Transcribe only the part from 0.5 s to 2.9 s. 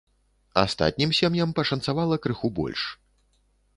Астатнім сем'ям пашанцавала крыху больш.